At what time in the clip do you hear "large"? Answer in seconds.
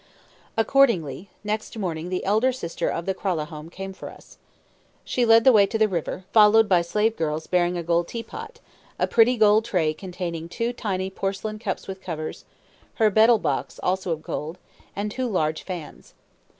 15.29-15.61